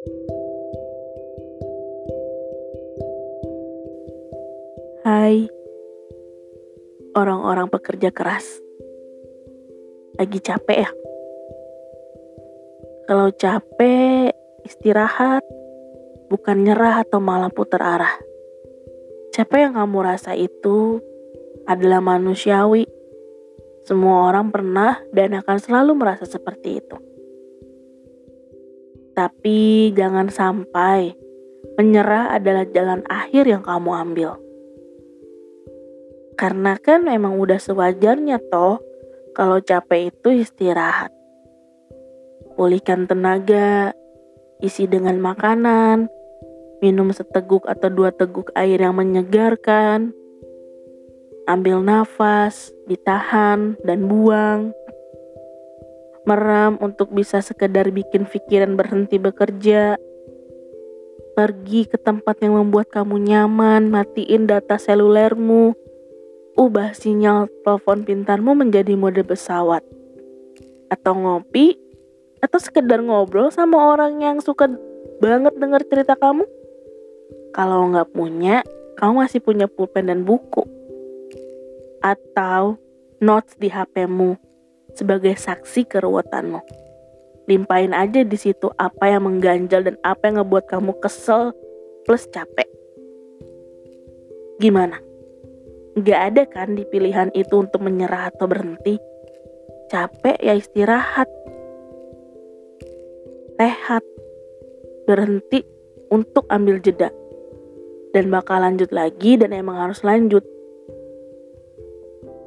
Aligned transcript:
Hai, 0.00 0.08
orang-orang 7.12 7.68
pekerja 7.68 8.08
keras. 8.08 8.48
Lagi 10.16 10.40
capek 10.40 10.88
ya? 10.88 10.90
Kalau 13.04 13.28
capek, 13.36 14.32
istirahat, 14.64 15.44
bukan 16.32 16.64
nyerah 16.64 17.04
atau 17.04 17.20
malah 17.20 17.52
putar 17.52 17.84
arah. 17.84 18.16
Capek 19.36 19.68
yang 19.68 19.76
kamu 19.76 20.00
rasa 20.00 20.32
itu 20.32 21.04
adalah 21.68 22.00
manusiawi. 22.00 22.88
Semua 23.84 24.32
orang 24.32 24.48
pernah 24.48 24.96
dan 25.12 25.36
akan 25.36 25.60
selalu 25.60 25.92
merasa 25.92 26.24
seperti 26.24 26.80
itu. 26.80 27.09
Tapi 29.20 29.92
jangan 29.92 30.32
sampai 30.32 31.12
menyerah 31.76 32.32
adalah 32.32 32.64
jalan 32.72 33.04
akhir 33.04 33.44
yang 33.52 33.60
kamu 33.60 33.92
ambil. 33.92 34.40
Karena 36.40 36.80
kan 36.80 37.04
memang 37.04 37.36
udah 37.36 37.60
sewajarnya 37.60 38.40
toh 38.48 38.80
kalau 39.36 39.60
capek 39.60 40.08
itu 40.08 40.40
istirahat. 40.40 41.12
Pulihkan 42.56 43.04
tenaga, 43.04 43.92
isi 44.64 44.88
dengan 44.88 45.20
makanan, 45.20 46.08
minum 46.80 47.12
seteguk 47.12 47.68
atau 47.68 47.92
dua 47.92 48.16
teguk 48.16 48.48
air 48.56 48.80
yang 48.80 48.96
menyegarkan, 48.96 50.16
ambil 51.44 51.84
nafas, 51.84 52.72
ditahan, 52.88 53.76
dan 53.84 54.08
buang. 54.08 54.72
Meram 56.28 56.76
untuk 56.84 57.08
bisa 57.16 57.40
sekedar 57.40 57.88
bikin 57.88 58.28
pikiran 58.28 58.76
berhenti 58.76 59.16
bekerja. 59.16 59.96
Pergi 61.32 61.88
ke 61.88 61.96
tempat 61.96 62.44
yang 62.44 62.60
membuat 62.60 62.92
kamu 62.92 63.16
nyaman, 63.24 63.88
matiin 63.88 64.44
data 64.44 64.76
selulermu, 64.76 65.72
ubah 66.60 66.92
sinyal 66.92 67.48
telepon 67.64 68.04
pintarmu 68.04 68.52
menjadi 68.52 68.92
mode 69.00 69.24
pesawat. 69.24 69.80
Atau 70.92 71.16
ngopi, 71.16 71.80
atau 72.44 72.60
sekedar 72.60 73.00
ngobrol 73.00 73.48
sama 73.48 73.96
orang 73.96 74.20
yang 74.20 74.44
suka 74.44 74.68
banget 75.24 75.56
denger 75.56 75.82
cerita 75.88 76.14
kamu. 76.20 76.44
Kalau 77.56 77.88
nggak 77.88 78.12
punya, 78.12 78.60
kamu 79.00 79.24
masih 79.24 79.40
punya 79.40 79.64
pulpen 79.64 80.12
dan 80.12 80.28
buku. 80.28 80.68
Atau 82.04 82.76
notes 83.24 83.56
di 83.56 83.72
HP-mu 83.72 84.49
sebagai 84.94 85.34
saksi 85.36 85.86
keruwetanmu. 85.86 86.60
Limpahin 87.50 87.90
aja 87.90 88.22
di 88.22 88.38
situ 88.38 88.70
apa 88.78 89.10
yang 89.10 89.26
mengganjal 89.26 89.82
dan 89.82 89.96
apa 90.06 90.30
yang 90.30 90.38
ngebuat 90.42 90.70
kamu 90.70 90.94
kesel 91.02 91.50
plus 92.06 92.30
capek. 92.30 92.68
Gimana? 94.62 95.02
Gak 95.98 96.20
ada 96.30 96.42
kan 96.46 96.78
di 96.78 96.86
pilihan 96.86 97.34
itu 97.34 97.58
untuk 97.58 97.82
menyerah 97.82 98.30
atau 98.30 98.46
berhenti. 98.46 99.00
Capek 99.90 100.38
ya 100.38 100.54
istirahat. 100.54 101.26
Rehat. 103.58 104.04
Berhenti 105.10 105.66
untuk 106.14 106.46
ambil 106.46 106.78
jeda. 106.78 107.10
Dan 108.14 108.30
bakal 108.30 108.62
lanjut 108.62 108.94
lagi 108.94 109.34
dan 109.34 109.50
emang 109.50 109.90
harus 109.90 110.06
lanjut. 110.06 110.46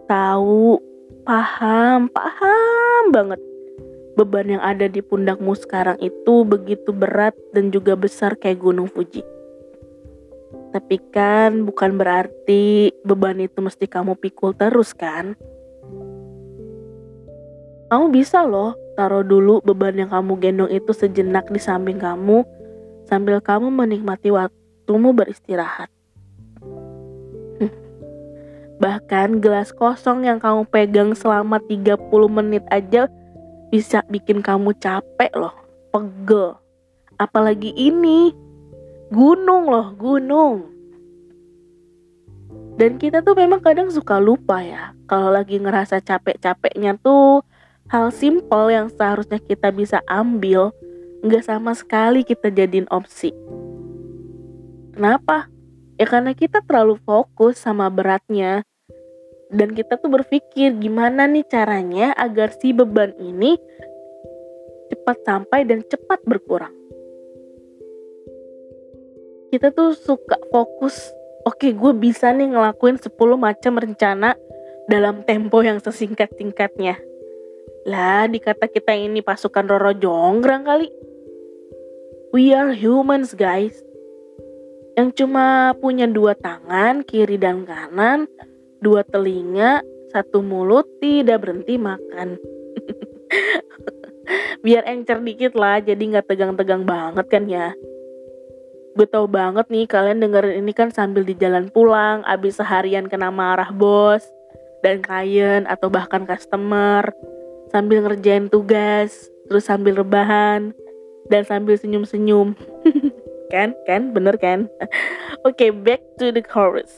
Tahu, 0.08 0.80
paham, 1.24 2.12
paham 2.12 3.04
banget. 3.16 3.40
Beban 4.14 4.46
yang 4.46 4.62
ada 4.62 4.86
di 4.86 5.02
pundakmu 5.02 5.58
sekarang 5.58 5.98
itu 5.98 6.46
begitu 6.46 6.94
berat 6.94 7.34
dan 7.56 7.74
juga 7.74 7.98
besar 7.98 8.38
kayak 8.38 8.62
gunung 8.62 8.86
Fuji. 8.86 9.26
Tapi 10.70 11.02
kan 11.10 11.66
bukan 11.66 11.98
berarti 11.98 12.94
beban 13.02 13.42
itu 13.42 13.58
mesti 13.58 13.90
kamu 13.90 14.14
pikul 14.20 14.54
terus 14.54 14.94
kan? 14.94 15.34
Kamu 17.90 18.10
bisa 18.14 18.46
loh 18.46 18.78
taruh 18.94 19.26
dulu 19.26 19.62
beban 19.66 19.98
yang 19.98 20.10
kamu 20.14 20.38
gendong 20.38 20.72
itu 20.74 20.94
sejenak 20.94 21.50
di 21.50 21.62
samping 21.62 21.98
kamu 21.98 22.46
sambil 23.06 23.42
kamu 23.42 23.70
menikmati 23.70 24.30
waktumu 24.30 25.14
beristirahat. 25.14 25.90
Bahkan 28.84 29.40
gelas 29.40 29.72
kosong 29.72 30.28
yang 30.28 30.44
kamu 30.44 30.68
pegang 30.68 31.16
selama 31.16 31.64
30 31.64 32.04
menit 32.28 32.68
aja 32.68 33.08
bisa 33.72 34.04
bikin 34.12 34.44
kamu 34.44 34.76
capek 34.76 35.32
loh, 35.40 35.56
pegel. 35.96 36.60
Apalagi 37.16 37.72
ini, 37.80 38.36
gunung 39.08 39.72
loh, 39.72 39.96
gunung. 39.96 40.68
Dan 42.76 43.00
kita 43.00 43.24
tuh 43.24 43.40
memang 43.40 43.64
kadang 43.64 43.88
suka 43.88 44.20
lupa 44.20 44.60
ya, 44.60 44.92
kalau 45.08 45.32
lagi 45.32 45.64
ngerasa 45.64 46.04
capek-capeknya 46.04 47.00
tuh 47.00 47.40
hal 47.88 48.12
simpel 48.12 48.68
yang 48.68 48.92
seharusnya 48.92 49.40
kita 49.40 49.72
bisa 49.72 50.04
ambil, 50.12 50.76
nggak 51.24 51.48
sama 51.48 51.72
sekali 51.72 52.28
kita 52.28 52.52
jadiin 52.52 52.92
opsi. 52.92 53.32
Kenapa? 54.92 55.48
Ya 55.96 56.04
karena 56.04 56.36
kita 56.36 56.60
terlalu 56.68 57.00
fokus 57.00 57.64
sama 57.64 57.88
beratnya. 57.88 58.68
Dan 59.54 59.78
kita 59.78 60.02
tuh 60.02 60.10
berpikir 60.10 60.74
gimana 60.82 61.30
nih 61.30 61.46
caranya 61.46 62.10
agar 62.18 62.50
si 62.58 62.74
beban 62.74 63.14
ini 63.22 63.54
cepat 64.90 65.22
sampai 65.22 65.62
dan 65.70 65.86
cepat 65.86 66.26
berkurang? 66.26 66.74
Kita 69.54 69.70
tuh 69.70 69.94
suka 69.94 70.42
fokus 70.50 70.98
oke 71.46 71.62
okay, 71.62 71.72
gue 71.78 71.94
bisa 71.94 72.34
nih 72.34 72.50
ngelakuin 72.58 72.98
10 72.98 73.14
macam 73.38 73.74
rencana 73.78 74.34
dalam 74.90 75.22
tempo 75.22 75.62
yang 75.62 75.78
sesingkat-singkatnya. 75.78 76.98
Lah 77.86 78.26
dikata 78.26 78.66
kita 78.66 78.98
ini 78.98 79.22
pasukan 79.22 79.70
Roro 79.70 79.94
Jonggrang 79.94 80.66
kali. 80.66 80.90
We 82.34 82.58
are 82.58 82.74
humans 82.74 83.38
guys. 83.38 83.78
Yang 84.98 85.22
cuma 85.22 85.78
punya 85.78 86.10
dua 86.10 86.34
tangan 86.34 87.06
kiri 87.06 87.38
dan 87.38 87.70
kanan 87.70 88.26
dua 88.84 89.08
telinga 89.08 89.80
satu 90.12 90.44
mulut 90.44 90.86
tidak 91.00 91.48
berhenti 91.48 91.80
makan 91.80 92.36
biar 94.64 94.84
encer 94.84 95.24
dikit 95.24 95.56
lah 95.56 95.80
jadi 95.80 96.00
nggak 96.00 96.28
tegang-tegang 96.28 96.84
banget 96.84 97.26
kan 97.32 97.48
ya 97.48 97.72
gue 98.94 99.08
tau 99.10 99.26
banget 99.26 99.66
nih 99.74 99.90
kalian 99.90 100.22
dengerin 100.22 100.62
ini 100.62 100.70
kan 100.70 100.94
sambil 100.94 101.26
di 101.26 101.34
jalan 101.34 101.66
pulang, 101.74 102.22
abis 102.30 102.62
seharian 102.62 103.10
kena 103.10 103.34
marah 103.34 103.74
bos 103.74 104.22
dan 104.86 105.02
klien 105.02 105.66
atau 105.66 105.90
bahkan 105.90 106.30
customer, 106.30 107.10
sambil 107.74 108.06
ngerjain 108.06 108.54
tugas, 108.54 109.34
terus 109.50 109.66
sambil 109.66 109.98
rebahan 109.98 110.78
dan 111.32 111.42
sambil 111.42 111.74
senyum-senyum. 111.74 112.54
kan? 113.54 113.74
Kan? 113.90 114.14
Bener 114.14 114.38
kan? 114.38 114.70
Oke, 115.48 115.58
okay, 115.58 115.70
back 115.74 116.04
to 116.22 116.30
the 116.30 116.44
chorus. 116.46 116.94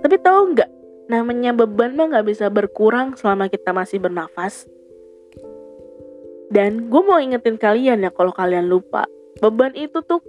Tapi 0.00 0.16
tahu 0.22 0.56
nggak, 0.56 0.70
namanya 1.12 1.52
beban 1.52 1.92
mah 1.92 2.08
nggak 2.08 2.26
bisa 2.32 2.48
berkurang 2.48 3.12
selama 3.18 3.52
kita 3.52 3.76
masih 3.76 4.00
bernafas. 4.00 4.64
Dan 6.52 6.88
gue 6.88 7.02
mau 7.04 7.20
ingetin 7.20 7.60
kalian 7.60 8.04
ya 8.04 8.10
kalau 8.12 8.32
kalian 8.32 8.68
lupa, 8.68 9.04
beban 9.40 9.72
itu 9.76 10.00
tuh 10.04 10.24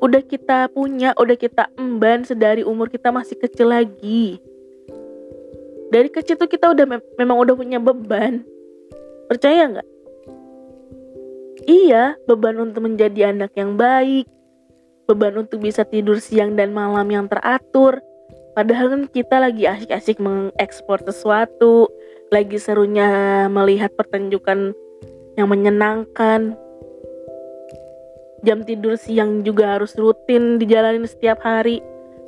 udah 0.00 0.22
kita 0.24 0.72
punya, 0.72 1.12
udah 1.16 1.36
kita 1.36 1.68
emban 1.76 2.24
sedari 2.24 2.64
umur 2.64 2.88
kita 2.88 3.12
masih 3.12 3.36
kecil 3.36 3.72
lagi. 3.72 4.40
Dari 5.92 6.08
kecil 6.08 6.40
tuh 6.40 6.48
kita 6.48 6.72
udah 6.72 6.84
me 6.88 6.96
memang 7.20 7.36
udah 7.36 7.52
punya 7.52 7.76
beban. 7.76 8.44
Percaya 9.28 9.68
nggak? 9.68 9.88
Iya, 11.64 12.18
beban 12.26 12.58
untuk 12.58 12.84
menjadi 12.84 13.30
anak 13.30 13.54
yang 13.54 13.78
baik, 13.78 14.26
beban 15.06 15.38
untuk 15.38 15.62
bisa 15.62 15.86
tidur 15.86 16.18
siang 16.18 16.58
dan 16.58 16.74
malam 16.74 17.06
yang 17.06 17.30
teratur. 17.30 18.02
Padahal 18.52 18.86
kan 18.92 19.02
kita 19.08 19.40
lagi 19.40 19.64
asik-asik 19.64 20.20
mengekspor 20.20 21.00
sesuatu, 21.00 21.88
lagi 22.28 22.60
serunya 22.60 23.48
melihat 23.48 23.96
pertunjukan 23.96 24.76
yang 25.40 25.48
menyenangkan, 25.48 26.52
jam 28.44 28.60
tidur 28.60 29.00
siang 29.00 29.40
juga 29.40 29.80
harus 29.80 29.96
rutin 29.96 30.60
dijalanin 30.60 31.08
setiap 31.08 31.40
hari. 31.40 31.80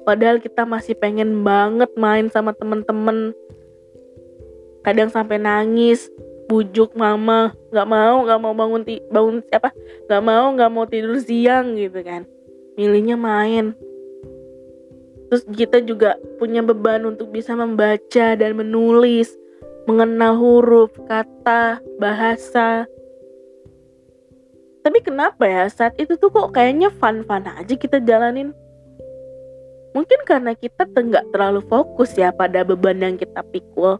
Padahal 0.08 0.40
kita 0.40 0.64
masih 0.64 0.96
pengen 0.96 1.44
banget 1.44 1.92
main 2.00 2.32
sama 2.32 2.56
temen-temen. 2.56 3.36
Kadang 4.80 5.12
sampai 5.12 5.36
nangis 5.36 6.08
bujuk 6.44 6.92
mama 6.92 7.56
nggak 7.72 7.88
mau 7.88 8.20
nggak 8.20 8.40
mau 8.40 8.52
bangun 8.52 8.84
ti 8.84 9.00
bangun 9.12 9.40
siapa? 9.48 9.72
Nggak 10.08 10.22
mau 10.24 10.44
nggak 10.56 10.70
mau 10.72 10.84
tidur 10.88 11.20
siang 11.20 11.76
gitu 11.76 12.00
kan. 12.00 12.24
Milihnya 12.76 13.16
main 13.16 13.76
terus 15.34 15.50
kita 15.50 15.82
juga 15.82 16.14
punya 16.38 16.62
beban 16.62 17.02
untuk 17.10 17.34
bisa 17.34 17.58
membaca 17.58 18.38
dan 18.38 18.54
menulis 18.54 19.34
mengenal 19.82 20.38
huruf 20.38 20.94
kata 21.10 21.82
bahasa. 21.98 22.86
Tapi 24.86 25.02
kenapa 25.02 25.42
ya 25.42 25.66
saat 25.66 25.98
itu 25.98 26.14
tuh 26.14 26.30
kok 26.30 26.54
kayaknya 26.54 26.86
fun-fun 27.02 27.50
aja 27.50 27.74
kita 27.74 27.98
jalanin? 27.98 28.54
Mungkin 29.90 30.22
karena 30.22 30.54
kita 30.54 30.86
nggak 30.86 31.34
terlalu 31.34 31.66
fokus 31.66 32.14
ya 32.14 32.30
pada 32.30 32.62
beban 32.62 33.02
yang 33.02 33.18
kita 33.18 33.42
pikul. 33.50 33.98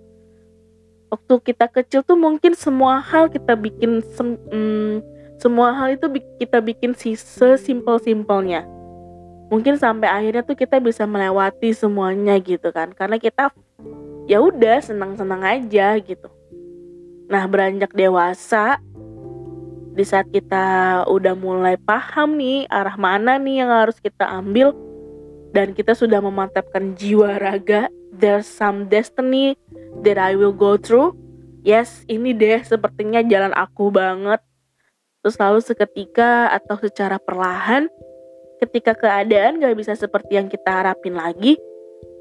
Waktu 1.11 1.35
kita 1.51 1.67
kecil 1.67 2.07
tuh 2.07 2.15
mungkin 2.15 2.55
semua 2.55 3.03
hal 3.03 3.27
kita 3.27 3.59
bikin 3.59 4.07
sem 4.15 4.39
hmm, 4.55 5.03
semua 5.43 5.75
hal 5.75 5.99
itu 5.99 6.07
kita 6.39 6.63
bikin 6.63 6.95
sih 6.95 7.19
sesimpel-simpelnya 7.19 8.71
mungkin 9.55 9.79
sampai 9.79 10.11
akhirnya 10.11 10.43
tuh 10.43 10.59
kita 10.59 10.83
bisa 10.83 11.07
melewati 11.07 11.71
semuanya 11.71 12.35
gitu 12.43 12.75
kan. 12.75 12.91
Karena 12.91 13.23
kita 13.23 13.55
ya 14.27 14.43
udah 14.43 14.83
senang-senang 14.83 15.47
aja 15.47 15.95
gitu. 16.03 16.27
Nah 17.31 17.47
beranjak 17.47 17.95
dewasa 17.95 18.83
di 19.95 20.03
saat 20.03 20.27
kita 20.35 21.07
udah 21.07 21.39
mulai 21.39 21.79
paham 21.79 22.35
nih 22.35 22.67
arah 22.67 22.99
mana 22.99 23.39
nih 23.39 23.63
yang 23.63 23.71
harus 23.71 24.03
kita 24.03 24.27
ambil 24.27 24.75
dan 25.55 25.71
kita 25.71 25.95
sudah 25.95 26.19
memantapkan 26.19 26.99
jiwa 26.99 27.39
raga 27.39 27.87
there's 28.11 28.51
some 28.51 28.91
destiny 28.91 29.55
that 30.03 30.19
I 30.19 30.35
will 30.35 30.51
go 30.51 30.75
through. 30.75 31.15
Yes 31.63 32.03
ini 32.11 32.35
deh 32.35 32.59
sepertinya 32.67 33.23
jalan 33.23 33.55
aku 33.55 33.95
banget. 33.95 34.43
Terus 35.23 35.39
lalu 35.39 35.63
seketika 35.63 36.51
atau 36.51 36.77
secara 36.77 37.23
perlahan 37.23 37.87
ketika 38.63 38.95
keadaan 38.95 39.59
gak 39.59 39.75
bisa 39.75 39.97
seperti 39.99 40.39
yang 40.39 40.47
kita 40.51 40.71
harapin 40.71 41.17
lagi 41.17 41.59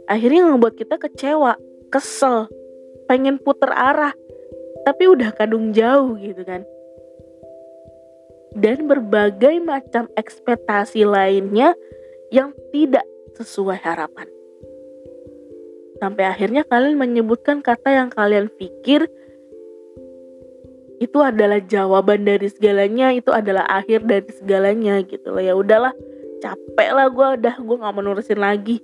akhirnya 0.10 0.48
membuat 0.50 0.76
kita 0.76 0.98
kecewa 1.00 1.56
kesel 1.94 2.50
pengen 3.06 3.38
puter 3.38 3.70
arah 3.70 4.14
tapi 4.84 5.08
udah 5.08 5.32
kadung 5.36 5.72
jauh 5.72 6.18
gitu 6.20 6.44
kan 6.44 6.66
dan 8.54 8.86
berbagai 8.86 9.58
macam 9.62 10.06
ekspektasi 10.14 11.06
lainnya 11.10 11.74
yang 12.30 12.54
tidak 12.70 13.06
sesuai 13.38 13.82
harapan. 13.82 14.30
Sampai 15.98 16.26
akhirnya 16.30 16.66
kalian 16.66 16.98
menyebutkan 16.98 17.66
kata 17.66 17.90
yang 17.94 18.10
kalian 18.14 18.50
pikir 18.54 19.10
itu 21.02 21.20
adalah 21.20 21.60
jawaban 21.60 22.24
dari 22.24 22.48
segalanya, 22.48 23.12
itu 23.12 23.34
adalah 23.34 23.68
akhir 23.68 24.08
dari 24.08 24.30
segalanya 24.32 25.02
gitu 25.04 25.34
loh. 25.34 25.44
Ya 25.44 25.54
udahlah, 25.58 25.92
capek 26.44 26.90
lah 26.92 27.08
gue 27.08 27.28
udah 27.40 27.56
gue 27.56 27.76
nggak 27.80 27.96
menurusin 27.96 28.40
lagi. 28.44 28.84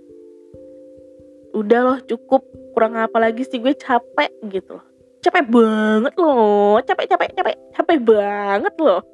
Udah 1.52 1.80
loh 1.84 2.00
cukup. 2.08 2.48
Kurang 2.72 2.96
apa 2.96 3.20
lagi 3.20 3.44
sih 3.44 3.60
gue 3.60 3.76
capek 3.76 4.32
gitu 4.48 4.80
loh. 4.80 4.86
Capek 5.20 5.44
banget 5.52 6.16
loh. 6.16 6.80
Capek 6.80 7.12
capek 7.12 7.36
capek. 7.36 7.56
Capek 7.76 8.00
banget 8.00 8.72
loh. 8.80 9.04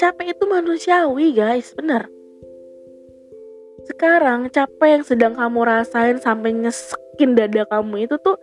Capek 0.00 0.34
itu 0.34 0.44
manusiawi 0.48 1.36
guys. 1.36 1.76
Bener. 1.76 2.08
Sekarang 3.86 4.48
capek 4.48 4.98
yang 4.98 5.04
sedang 5.04 5.36
kamu 5.36 5.62
rasain 5.62 6.18
sampai 6.18 6.54
nyesekin 6.54 7.38
dada 7.38 7.62
kamu 7.68 8.10
itu 8.10 8.18
tuh 8.18 8.38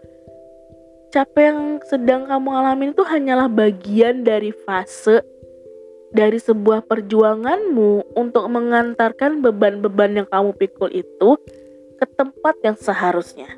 capek 1.09 1.51
yang 1.51 1.81
sedang 1.89 2.29
kamu 2.29 2.49
alami 2.53 2.93
itu 2.93 3.01
hanyalah 3.01 3.49
bagian 3.49 4.21
dari 4.21 4.53
fase 4.53 5.19
dari 6.09 6.41
sebuah 6.41 6.89
perjuanganmu 6.89 8.17
untuk 8.17 8.45
mengantarkan 8.49 9.45
beban-beban 9.45 10.23
yang 10.23 10.27
kamu 10.29 10.57
pikul 10.57 10.89
itu 10.89 11.37
ke 12.01 12.05
tempat 12.17 12.55
yang 12.65 12.77
seharusnya. 12.79 13.49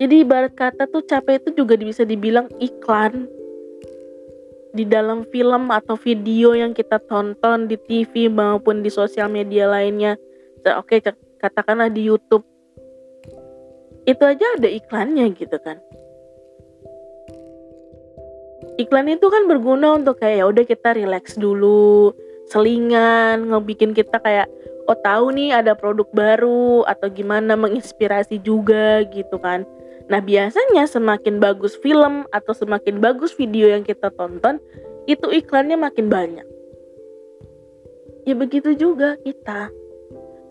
Jadi 0.00 0.24
ibarat 0.24 0.56
kata 0.56 0.88
tuh 0.88 1.04
capek 1.04 1.44
itu 1.44 1.60
juga 1.60 1.76
bisa 1.76 2.08
dibilang 2.08 2.48
iklan 2.56 3.28
di 4.72 4.88
dalam 4.88 5.28
film 5.28 5.68
atau 5.68 5.98
video 5.98 6.56
yang 6.56 6.72
kita 6.72 6.96
tonton 7.04 7.68
di 7.68 7.76
TV 7.76 8.32
maupun 8.32 8.80
di 8.80 8.88
sosial 8.88 9.28
media 9.28 9.68
lainnya. 9.68 10.16
Oke, 10.80 11.04
katakanlah 11.36 11.92
di 11.92 12.08
YouTube. 12.08 12.46
Itu 14.08 14.24
aja 14.24 14.46
ada 14.56 14.72
iklannya 14.72 15.36
gitu 15.36 15.60
kan. 15.60 15.76
Iklan 18.80 19.12
itu 19.12 19.28
kan 19.28 19.44
berguna 19.44 20.00
untuk 20.00 20.24
kayak 20.24 20.40
ya 20.40 20.44
udah 20.48 20.64
kita 20.64 20.96
relax 20.96 21.36
dulu, 21.36 22.16
selingan, 22.48 23.52
ngebikin 23.52 23.92
kita 23.92 24.16
kayak 24.16 24.48
oh 24.88 24.96
tahu 25.04 25.36
nih 25.36 25.52
ada 25.52 25.76
produk 25.76 26.08
baru 26.16 26.88
atau 26.88 27.12
gimana 27.12 27.60
menginspirasi 27.60 28.40
juga 28.40 29.04
gitu 29.12 29.36
kan 29.36 29.68
Nah, 30.10 30.18
biasanya 30.18 30.90
semakin 30.90 31.38
bagus 31.38 31.78
film 31.78 32.26
atau 32.34 32.50
semakin 32.50 32.98
bagus 32.98 33.30
video 33.38 33.70
yang 33.70 33.86
kita 33.86 34.10
tonton, 34.18 34.58
itu 35.06 35.30
iklannya 35.30 35.78
makin 35.78 36.10
banyak. 36.10 36.42
Ya 38.26 38.34
begitu 38.34 38.74
juga 38.74 39.14
kita. 39.22 39.70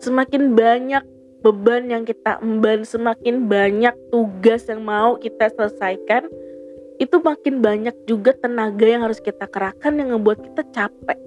Semakin 0.00 0.56
banyak 0.56 1.04
beban 1.44 1.92
yang 1.92 2.08
kita 2.08 2.40
emban, 2.40 2.88
semakin 2.88 3.52
banyak 3.52 3.92
tugas 4.08 4.64
yang 4.64 4.80
mau 4.80 5.20
kita 5.20 5.52
selesaikan, 5.52 6.24
itu 7.00 7.16
makin 7.24 7.64
banyak 7.64 7.96
juga 8.04 8.36
tenaga 8.36 8.84
yang 8.84 9.02
harus 9.02 9.18
kita 9.18 9.48
kerahkan 9.48 9.96
yang 9.96 10.12
ngebuat 10.12 10.38
kita 10.52 10.62
capek. 10.68 11.18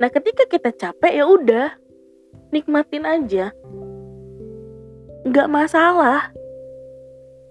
Nah, 0.00 0.08
ketika 0.08 0.48
kita 0.48 0.72
capek 0.72 1.12
ya 1.20 1.24
udah, 1.28 1.68
nikmatin 2.48 3.04
aja. 3.04 3.52
Nggak 5.28 5.48
masalah 5.52 6.32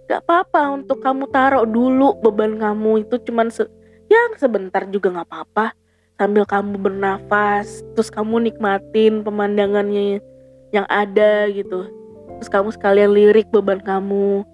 gak 0.05 0.21
apa-apa 0.21 0.77
untuk 0.77 1.01
kamu 1.01 1.25
taruh 1.33 1.65
dulu 1.65 2.13
beban 2.21 2.61
kamu 2.61 3.05
itu 3.05 3.17
cuman 3.25 3.49
se 3.49 3.65
yang 4.05 4.37
sebentar 4.37 4.85
juga 4.85 5.09
gak 5.09 5.27
apa-apa 5.33 5.73
sambil 6.21 6.45
kamu 6.45 6.77
bernafas 6.77 7.81
terus 7.97 8.13
kamu 8.13 8.49
nikmatin 8.49 9.25
pemandangannya 9.25 10.21
yang 10.69 10.85
ada 10.93 11.49
gitu 11.49 11.89
terus 12.37 12.49
kamu 12.53 12.69
sekalian 12.69 13.11
lirik 13.17 13.49
beban 13.49 13.81
kamu 13.81 14.45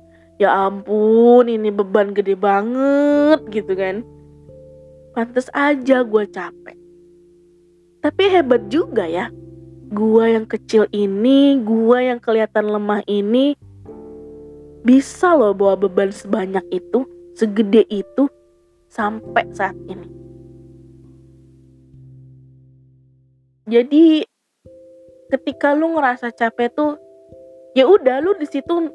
ya 0.42 0.50
ampun 0.66 1.46
ini 1.46 1.70
beban 1.70 2.18
gede 2.18 2.34
banget 2.34 3.46
gitu 3.54 3.78
kan. 3.78 4.02
Pantas 5.14 5.54
aja 5.54 6.02
gue 6.02 6.26
capek. 6.26 6.78
Tapi 8.02 8.24
hebat 8.26 8.66
juga 8.74 9.06
ya. 9.06 9.30
Gue 9.94 10.34
yang 10.34 10.50
kecil 10.50 10.90
ini 10.90 11.62
gue 11.62 11.98
yang 12.10 12.18
kelihatan 12.18 12.74
lemah 12.74 13.06
ini 13.06 13.54
bisa 14.82 15.38
loh 15.38 15.54
bawa 15.54 15.78
beban 15.78 16.10
sebanyak 16.10 16.66
itu, 16.74 17.06
segede 17.38 17.86
itu 17.94 18.26
sampai 18.90 19.46
saat 19.54 19.78
ini. 19.86 20.10
Jadi 23.70 24.26
ketika 25.30 25.78
lu 25.78 25.94
ngerasa 25.94 26.34
capek 26.34 26.74
tuh 26.74 26.98
ya 27.78 27.86
udah 27.88 28.20
lu 28.20 28.36
di 28.36 28.50
situ 28.50 28.90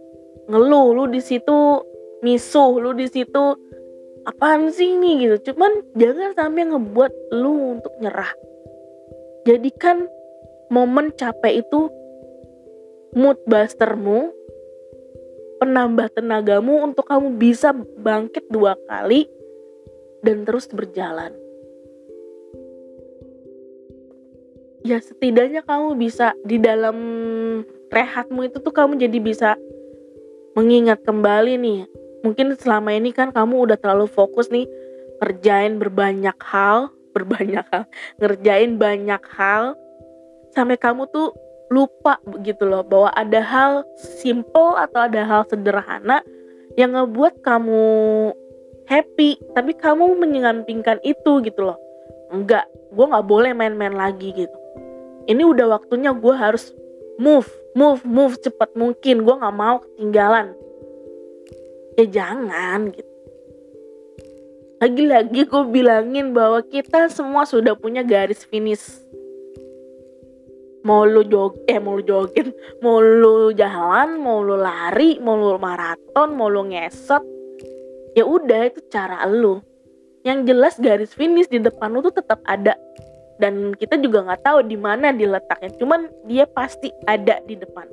ngeluh, 0.47 0.95
lu 0.95 1.05
di 1.11 1.21
situ 1.23 1.83
misuh, 2.23 2.79
lu 2.79 2.95
di 2.95 3.07
situ 3.11 3.45
apaan 4.27 4.71
sih 4.75 4.99
ini 4.99 5.27
gitu. 5.27 5.53
Cuman 5.53 5.95
jangan 5.95 6.35
sampai 6.35 6.63
ngebuat 6.71 7.13
lu 7.35 7.79
untuk 7.79 7.95
nyerah. 8.03 8.33
Jadikan 9.47 10.11
momen 10.75 11.15
capek 11.15 11.63
itu 11.63 11.87
mood 13.15 13.39
bustermu 13.47 14.35
penambah 15.63 16.13
tenagamu 16.13 16.85
untuk 16.85 17.09
kamu 17.09 17.39
bisa 17.41 17.73
bangkit 18.03 18.45
dua 18.53 18.77
kali 18.91 19.31
dan 20.21 20.43
terus 20.45 20.69
berjalan. 20.69 21.33
Ya 24.87 25.03
setidaknya 25.03 25.67
kamu 25.67 25.99
bisa 25.99 26.35
di 26.47 26.63
dalam 26.63 26.99
rehatmu 27.91 28.47
itu 28.47 28.63
tuh 28.63 28.71
kamu 28.71 28.99
jadi 28.99 29.19
bisa 29.19 29.51
mengingat 30.57 31.05
kembali 31.05 31.61
nih. 31.61 31.81
Mungkin 32.25 32.57
selama 32.57 32.97
ini 32.97 33.13
kan 33.13 33.31
kamu 33.31 33.69
udah 33.71 33.77
terlalu 33.79 34.09
fokus 34.09 34.49
nih 34.49 34.67
kerjain 35.21 35.77
berbanyak 35.77 36.35
hal, 36.41 36.91
berbanyak 37.15 37.63
hal, 37.69 37.85
ngerjain 38.19 38.81
banyak 38.81 39.23
hal 39.37 39.77
sampai 40.57 40.81
kamu 40.81 41.05
tuh 41.13 41.37
lupa 41.69 42.17
begitu 42.25 42.65
loh 42.65 42.81
bahwa 42.87 43.13
ada 43.13 43.43
hal 43.43 43.73
simple 43.99 44.79
atau 44.79 45.05
ada 45.05 45.27
hal 45.27 45.43
sederhana 45.51 46.23
yang 46.79 46.95
ngebuat 46.95 47.43
kamu 47.43 47.85
happy 48.87 49.37
tapi 49.53 49.75
kamu 49.75 50.15
menyampingkan 50.15 51.03
itu 51.03 51.43
gitu 51.43 51.61
loh 51.67 51.79
enggak 52.31 52.71
gue 52.95 53.05
nggak 53.05 53.27
boleh 53.27 53.51
main-main 53.51 53.93
lagi 53.93 54.31
gitu 54.31 54.59
ini 55.27 55.43
udah 55.43 55.75
waktunya 55.75 56.15
gue 56.15 56.35
harus 56.39 56.71
move 57.17 57.49
move 57.77 58.05
move 58.05 58.35
cepat 58.41 58.73
mungkin. 58.77 59.25
Gue 59.25 59.35
nggak 59.37 59.57
mau 59.57 59.81
ketinggalan. 59.83 60.53
Ya 61.97 62.05
jangan 62.09 62.93
gitu. 62.93 63.13
Lagi-lagi 64.77 65.49
gue 65.49 65.65
bilangin 65.73 66.37
bahwa 66.37 66.61
kita 66.61 67.09
semua 67.09 67.49
sudah 67.49 67.73
punya 67.73 68.05
garis 68.05 68.45
finish. 68.45 69.01
Mau 70.85 71.03
lu 71.09 71.25
jog 71.27 71.57
eh 71.67 71.81
mau 71.81 71.99
lu 71.99 72.05
jogging 72.05 72.53
mau 72.79 73.03
lu 73.03 73.51
jalan 73.57 74.21
mau 74.23 74.45
lu 74.45 74.55
lari 74.55 75.19
mau 75.19 75.35
lu 75.35 75.57
maraton 75.57 76.37
mau 76.37 76.53
lu 76.53 76.69
ngesot. 76.69 77.25
Ya 78.13 78.29
udah 78.29 78.69
itu 78.69 78.85
cara 78.93 79.25
lu. 79.25 79.65
Yang 80.23 80.39
jelas 80.53 80.75
garis 80.77 81.13
finish 81.17 81.49
di 81.49 81.57
depan 81.57 81.97
lu 81.97 82.05
tuh 82.05 82.13
tetap 82.13 82.45
ada 82.45 82.77
dan 83.37 83.77
kita 83.77 84.01
juga 84.01 84.25
nggak 84.25 84.43
tahu 84.45 84.59
di 84.65 84.77
mana 84.81 85.13
diletaknya. 85.13 85.71
Cuman 85.77 86.09
dia 86.25 86.49
pasti 86.49 86.89
ada 87.05 87.41
di 87.45 87.57
depan. 87.57 87.87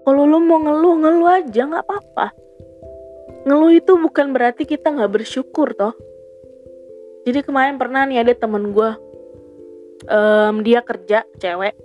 Kalau 0.00 0.26
lu 0.26 0.42
mau 0.42 0.58
ngeluh 0.58 0.94
ngeluh 1.06 1.30
aja 1.30 1.62
nggak 1.70 1.84
apa-apa. 1.86 2.26
Ngeluh 3.46 3.72
itu 3.72 3.94
bukan 3.94 4.34
berarti 4.34 4.66
kita 4.66 4.90
nggak 4.90 5.22
bersyukur 5.22 5.70
toh. 5.78 5.94
Jadi 7.22 7.46
kemarin 7.46 7.78
pernah 7.78 8.02
nih 8.08 8.26
ada 8.26 8.34
temen 8.34 8.74
gue 8.74 8.90
um, 10.10 10.54
dia 10.66 10.82
kerja 10.82 11.22
cewek. 11.38 11.78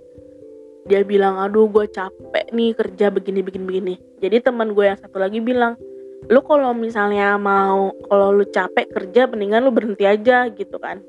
Dia 0.90 1.02
bilang 1.06 1.38
aduh 1.38 1.70
gue 1.70 1.86
capek 1.86 2.50
nih 2.50 2.74
kerja 2.74 3.14
begini 3.14 3.46
begini 3.46 3.66
begini. 3.66 3.96
Jadi 4.22 4.42
teman 4.42 4.74
gue 4.74 4.86
yang 4.90 4.98
satu 4.98 5.22
lagi 5.22 5.38
bilang 5.38 5.78
lu 6.26 6.42
kalau 6.42 6.74
misalnya 6.74 7.38
mau 7.38 7.94
kalau 8.10 8.34
lu 8.34 8.46
capek 8.50 8.90
kerja 8.90 9.30
mendingan 9.30 9.62
lu 9.62 9.72
berhenti 9.72 10.06
aja 10.10 10.50
gitu 10.50 10.78
kan. 10.82 11.04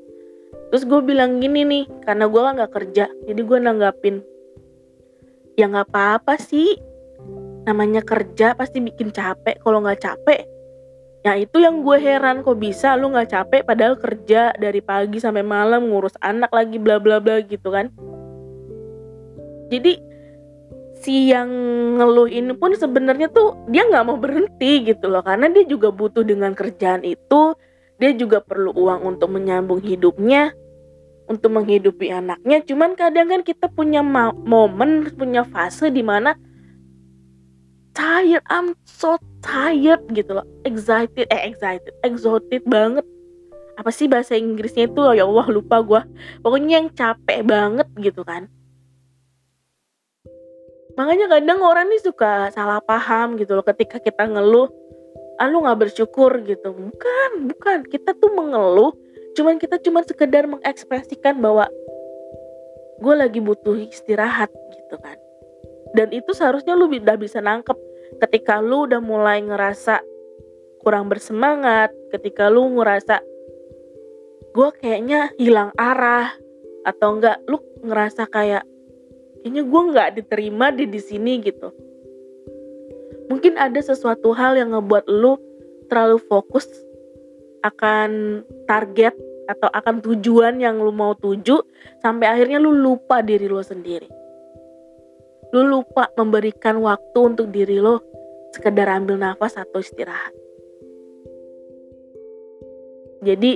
Terus 0.67 0.83
gue 0.83 0.99
bilang 0.99 1.39
gini 1.39 1.63
nih 1.63 1.85
karena 2.03 2.27
gue 2.27 2.41
kan 2.43 2.53
nggak 2.59 2.73
kerja 2.75 3.05
jadi 3.23 3.41
gue 3.41 3.57
nanggapin 3.63 4.15
ya 5.57 5.65
nggak 5.65 5.89
apa-apa 5.89 6.35
sih 6.37 6.77
namanya 7.65 8.03
kerja 8.05 8.53
pasti 8.53 8.83
bikin 8.83 9.09
capek 9.11 9.59
kalau 9.63 9.81
nggak 9.83 9.99
capek 9.99 10.45
ya 11.25 11.35
itu 11.35 11.59
yang 11.59 11.83
gue 11.83 11.97
heran 11.99 12.45
kok 12.45 12.61
bisa 12.61 12.95
lu 12.95 13.11
nggak 13.11 13.31
capek 13.31 13.61
padahal 13.67 13.97
kerja 13.99 14.53
dari 14.55 14.79
pagi 14.79 15.17
sampai 15.19 15.43
malam 15.43 15.89
ngurus 15.89 16.15
anak 16.23 16.53
lagi 16.53 16.77
bla 16.79 17.01
bla 17.01 17.19
bla 17.19 17.43
gitu 17.43 17.67
kan. 17.73 17.91
Jadi 19.67 19.99
si 21.01 21.31
yang 21.31 21.49
ngeluh 21.97 22.27
ini 22.29 22.53
pun 22.57 22.73
sebenarnya 22.73 23.29
tuh 23.29 23.53
dia 23.69 23.85
nggak 23.85 24.05
mau 24.05 24.17
berhenti 24.17 24.85
gitu 24.85 25.07
loh. 25.09 25.21
Karena 25.21 25.47
dia 25.49 25.63
juga 25.65 25.93
butuh 25.93 26.25
dengan 26.25 26.53
kerjaan 26.57 27.05
itu 27.05 27.53
dia 27.97 28.11
juga 28.13 28.41
perlu 28.41 28.73
uang 28.73 29.17
untuk 29.17 29.33
menyambung 29.33 29.81
hidupnya 29.81 30.53
untuk 31.29 31.53
menghidupi 31.53 32.09
anaknya. 32.09 32.61
Cuman 32.65 32.97
kadang 32.97 33.29
kan 33.29 33.41
kita 33.41 33.69
punya 33.69 34.01
momen 34.03 35.13
punya 35.13 35.45
fase 35.45 35.93
di 35.93 36.01
mana 36.01 36.33
tired 37.93 38.45
I'm 38.49 38.73
so 38.85 39.17
tired 39.45 40.01
gitu 40.13 40.41
loh. 40.41 40.45
Excited 40.65 41.29
eh 41.29 41.41
excited 41.53 41.93
exhausted 42.01 42.65
banget. 42.65 43.05
Apa 43.77 43.93
sih 43.93 44.09
bahasa 44.09 44.33
Inggrisnya 44.33 44.89
itu? 44.89 45.01
Ya 45.13 45.25
Allah 45.25 45.47
lupa 45.53 45.85
gue 45.85 46.01
pokoknya 46.41 46.81
yang 46.81 46.89
capek 46.89 47.45
banget 47.45 47.85
gitu 48.01 48.25
kan 48.25 48.49
makanya 50.97 51.37
kadang 51.37 51.61
orang 51.61 51.87
nih 51.87 52.01
suka 52.01 52.49
salah 52.51 52.81
paham 52.81 53.37
gitu 53.37 53.53
loh 53.53 53.63
ketika 53.63 54.01
kita 54.01 54.25
ngeluh 54.25 54.67
ah 55.37 55.45
lu 55.45 55.61
nggak 55.61 55.87
bersyukur 55.87 56.41
gitu. 56.43 56.73
Bukan 56.73 57.29
bukan. 57.53 57.77
Kita 57.85 58.17
tuh 58.17 58.33
mengeluh 58.33 58.91
cuman 59.37 59.61
kita 59.61 59.77
cuma 59.77 60.01
sekedar 60.01 60.49
mengekspresikan 60.49 61.37
bahwa 61.37 61.69
gue 62.97 63.13
lagi 63.13 63.37
butuh 63.37 63.77
istirahat 63.77 64.49
gitu 64.73 64.97
kan. 64.97 65.17
Dan 65.93 66.09
itu 66.09 66.33
seharusnya 66.33 66.73
lu 66.73 66.89
udah 66.89 67.15
bisa 67.15 67.37
nangkep. 67.39 67.77
Ketika 68.17 68.57
lu 68.59 68.89
udah 68.89 68.97
mulai 68.97 69.45
ngerasa 69.45 70.01
kurang 70.81 71.11
bersemangat 71.11 71.91
ketika 72.15 72.47
lu 72.47 72.79
ngerasa 72.79 73.19
gue 74.55 74.69
kayaknya 74.79 75.35
hilang 75.35 75.75
arah 75.75 76.31
atau 76.87 77.19
enggak 77.19 77.43
lu 77.43 77.59
ngerasa 77.83 78.23
kayak 78.31 78.63
kayaknya 79.47 79.63
gue 79.63 79.81
nggak 79.95 80.09
diterima 80.19 80.75
di 80.75 80.91
di 80.91 80.99
sini 80.99 81.39
gitu. 81.39 81.71
Mungkin 83.31 83.55
ada 83.55 83.79
sesuatu 83.79 84.35
hal 84.35 84.59
yang 84.59 84.75
ngebuat 84.75 85.07
lu 85.07 85.39
terlalu 85.87 86.19
fokus 86.27 86.67
akan 87.63 88.43
target 88.67 89.15
atau 89.47 89.71
akan 89.71 90.03
tujuan 90.03 90.59
yang 90.59 90.83
lu 90.83 90.91
mau 90.91 91.15
tuju 91.15 91.63
sampai 92.03 92.27
akhirnya 92.27 92.59
lu 92.59 92.75
lupa 92.75 93.23
diri 93.23 93.47
lu 93.47 93.63
sendiri. 93.63 94.11
Lu 95.55 95.63
lupa 95.63 96.11
memberikan 96.19 96.83
waktu 96.83 97.15
untuk 97.23 97.47
diri 97.47 97.79
lo 97.79 98.03
sekedar 98.51 98.91
ambil 98.91 99.15
nafas 99.15 99.55
atau 99.55 99.79
istirahat. 99.79 100.35
Jadi 103.23 103.55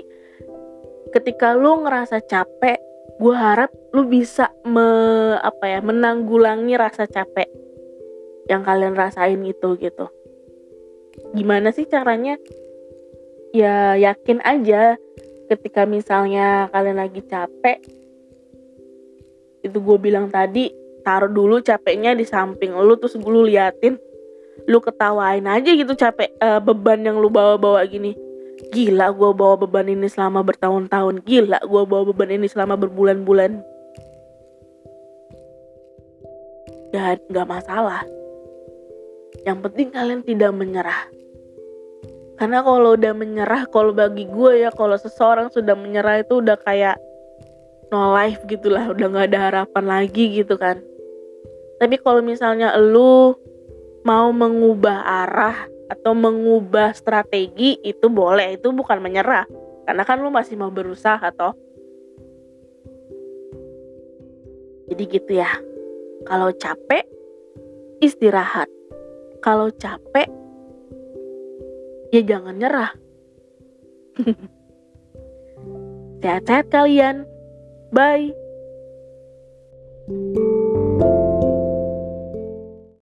ketika 1.11 1.51
lu 1.51 1.83
ngerasa 1.83 2.23
capek 2.23 2.79
gue 3.21 3.35
harap 3.37 3.69
lu 3.93 4.09
bisa 4.09 4.49
me, 4.65 4.81
apa 5.37 5.69
ya 5.69 5.79
menanggulangi 5.85 6.73
rasa 6.73 7.05
capek 7.05 7.45
yang 8.49 8.65
kalian 8.65 8.97
rasain 8.97 9.37
itu 9.45 9.77
gitu. 9.77 10.09
Gimana 11.37 11.69
sih 11.69 11.85
caranya? 11.85 12.41
Ya 13.53 13.93
yakin 13.93 14.41
aja 14.41 14.97
ketika 15.53 15.85
misalnya 15.85 16.71
kalian 16.73 16.97
lagi 16.97 17.21
capek 17.21 17.83
itu 19.61 19.77
gue 19.77 19.97
bilang 20.01 20.33
tadi 20.33 20.73
taruh 21.05 21.29
dulu 21.29 21.61
capeknya 21.61 22.17
di 22.17 22.25
samping 22.25 22.73
lu 22.73 22.97
terus 22.97 23.13
lu 23.19 23.45
liatin 23.45 24.01
lu 24.65 24.79
ketawain 24.81 25.45
aja 25.45 25.69
gitu 25.75 25.93
capek 25.93 26.33
uh, 26.41 26.57
beban 26.57 27.05
yang 27.05 27.21
lu 27.21 27.29
bawa-bawa 27.29 27.83
gini 27.85 28.15
Gila 28.71 29.11
gue 29.11 29.31
bawa 29.35 29.59
beban 29.59 29.91
ini 29.91 30.07
selama 30.07 30.47
bertahun-tahun. 30.47 31.27
Gila 31.27 31.59
gue 31.67 31.83
bawa 31.83 32.03
beban 32.07 32.31
ini 32.31 32.47
selama 32.47 32.79
berbulan-bulan. 32.79 33.59
Dan 36.95 37.19
gak 37.31 37.47
masalah. 37.51 38.07
Yang 39.43 39.59
penting 39.67 39.87
kalian 39.91 40.21
tidak 40.23 40.51
menyerah. 40.55 41.11
Karena 42.41 42.65
kalau 42.65 42.97
udah 42.97 43.13
menyerah 43.13 43.69
Kalau 43.69 43.93
bagi 43.93 44.25
gue 44.25 44.65
ya 44.65 44.73
Kalau 44.73 44.97
seseorang 44.97 45.53
sudah 45.53 45.77
menyerah 45.77 46.25
itu 46.25 46.41
udah 46.41 46.57
kayak 46.57 46.97
No 47.93 48.17
life 48.17 48.41
gitu 48.49 48.73
lah 48.73 48.89
Udah 48.89 49.13
gak 49.13 49.29
ada 49.29 49.39
harapan 49.45 49.85
lagi 49.85 50.41
gitu 50.41 50.57
kan. 50.57 50.81
Tapi 51.77 52.01
kalau 52.01 52.25
misalnya 52.25 52.73
lu 52.81 53.37
Mau 54.01 54.33
mengubah 54.33 55.05
arah 55.05 55.70
atau 55.91 56.15
mengubah 56.15 56.95
strategi 56.95 57.75
itu 57.83 58.07
boleh. 58.07 58.55
Itu 58.55 58.71
bukan 58.71 59.03
menyerah. 59.03 59.43
Karena 59.83 60.03
kan 60.07 60.23
lu 60.23 60.31
masih 60.31 60.55
mau 60.55 60.71
berusaha 60.71 61.19
toh. 61.35 61.51
Jadi 64.87 65.03
gitu 65.11 65.31
ya. 65.35 65.51
Kalau 66.23 66.55
capek 66.55 67.03
istirahat. 67.99 68.71
Kalau 69.43 69.67
capek 69.75 70.31
ya 72.15 72.21
jangan 72.23 72.55
nyerah. 72.55 72.91
Sehat-sehat 76.21 76.69
kalian. 76.71 77.25
Bye 77.91 78.31